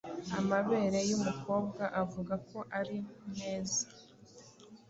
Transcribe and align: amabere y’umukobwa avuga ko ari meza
amabere 0.39 0.99
y’umukobwa 1.09 1.83
avuga 2.01 2.33
ko 2.49 2.57
ari 2.79 2.97
meza 3.39 3.83